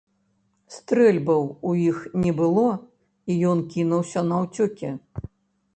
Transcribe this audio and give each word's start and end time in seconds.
Стрэльбаў 0.75 1.43
у 1.73 1.73
іх 1.91 1.99
не 2.23 2.31
было, 2.41 2.67
і 3.33 3.37
ён 3.53 3.63
кінуўся 3.77 4.27
наўцёкі. 4.33 4.89